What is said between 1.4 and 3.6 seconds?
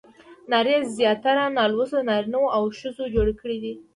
نالوستو نارینه وو او ښځو جوړې کړې